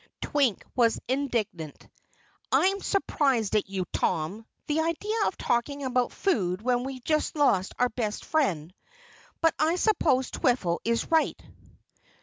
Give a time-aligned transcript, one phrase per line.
[0.19, 1.87] Twink was indignant.
[2.51, 4.47] "I'm surprised at you, Tom!
[4.65, 8.73] The idea of talking about food when we've just lost our best friend!
[9.41, 11.39] But I suppose Twiffle is right."